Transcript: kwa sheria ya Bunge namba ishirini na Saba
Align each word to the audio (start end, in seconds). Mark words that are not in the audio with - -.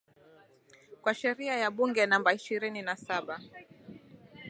kwa 1.01 1.13
sheria 1.13 1.57
ya 1.57 1.71
Bunge 1.71 2.05
namba 2.05 2.33
ishirini 2.33 2.81
na 2.81 2.95
Saba 2.97 3.39